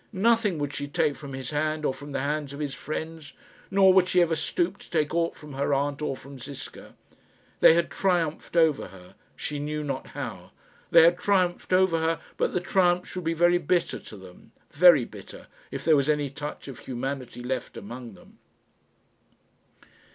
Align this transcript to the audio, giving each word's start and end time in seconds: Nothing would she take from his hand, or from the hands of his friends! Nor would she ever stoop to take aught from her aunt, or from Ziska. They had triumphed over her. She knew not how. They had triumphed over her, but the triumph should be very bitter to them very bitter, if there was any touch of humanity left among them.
Nothing 0.13 0.57
would 0.57 0.73
she 0.73 0.87
take 0.87 1.15
from 1.15 1.33
his 1.33 1.51
hand, 1.51 1.85
or 1.85 1.93
from 1.93 2.11
the 2.11 2.21
hands 2.21 2.53
of 2.53 2.59
his 2.59 2.73
friends! 2.73 3.33
Nor 3.69 3.93
would 3.93 4.09
she 4.09 4.19
ever 4.19 4.35
stoop 4.35 4.79
to 4.79 4.89
take 4.89 5.13
aught 5.13 5.35
from 5.35 5.53
her 5.53 5.75
aunt, 5.75 6.01
or 6.01 6.17
from 6.17 6.39
Ziska. 6.39 6.95
They 7.59 7.75
had 7.75 7.91
triumphed 7.91 8.57
over 8.57 8.87
her. 8.87 9.13
She 9.35 9.59
knew 9.59 9.83
not 9.83 10.07
how. 10.07 10.49
They 10.89 11.03
had 11.03 11.19
triumphed 11.19 11.71
over 11.71 11.99
her, 11.99 12.19
but 12.37 12.51
the 12.55 12.59
triumph 12.59 13.07
should 13.09 13.25
be 13.25 13.35
very 13.35 13.59
bitter 13.59 13.99
to 13.99 14.17
them 14.17 14.53
very 14.71 15.05
bitter, 15.05 15.45
if 15.69 15.85
there 15.85 15.95
was 15.95 16.09
any 16.09 16.31
touch 16.31 16.67
of 16.67 16.79
humanity 16.79 17.43
left 17.43 17.77
among 17.77 18.15
them. 18.15 18.39